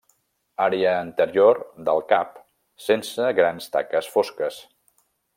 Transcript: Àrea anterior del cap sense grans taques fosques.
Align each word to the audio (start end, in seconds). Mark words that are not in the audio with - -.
Àrea 0.63 0.93
anterior 1.01 1.59
del 1.89 2.01
cap 2.13 2.41
sense 2.89 3.27
grans 3.41 3.69
taques 3.75 4.09
fosques. 4.15 4.59